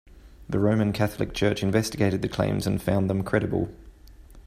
The 0.49 0.57
Roman 0.57 0.93
Catholic 0.93 1.31
Church 1.31 1.61
investigated 1.61 2.23
the 2.23 2.27
claims 2.27 2.65
and 2.65 2.81
found 2.81 3.07
them 3.07 3.21
credible. 3.21 3.69